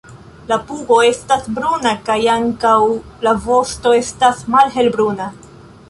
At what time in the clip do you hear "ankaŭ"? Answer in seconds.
2.37-2.73